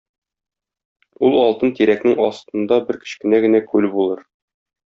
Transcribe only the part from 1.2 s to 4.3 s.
Ул алтын тирәкнең астында бер кечкенә генә күл булыр.